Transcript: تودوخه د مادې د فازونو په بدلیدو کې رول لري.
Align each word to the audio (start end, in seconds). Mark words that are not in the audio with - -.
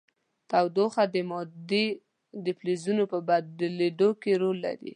تودوخه 0.51 1.03
د 1.13 1.15
مادې 1.29 1.85
د 2.45 2.47
فازونو 2.59 3.03
په 3.11 3.17
بدلیدو 3.27 4.09
کې 4.21 4.31
رول 4.41 4.57
لري. 4.65 4.89